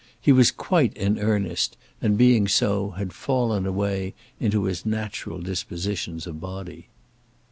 He 0.19 0.31
was 0.31 0.49
quite 0.49 0.97
in 0.97 1.19
earnest, 1.19 1.77
and 2.01 2.17
being 2.17 2.47
so 2.47 2.89
had 2.97 3.13
fallen 3.13 3.67
away 3.67 4.15
into 4.39 4.63
his 4.63 4.83
natural 4.83 5.37
dispositions 5.39 6.25
of 6.25 6.39
body. 6.41 6.87